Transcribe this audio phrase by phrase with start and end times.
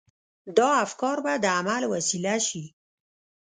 [0.57, 2.63] دا افکار به د عمل وسيله شي.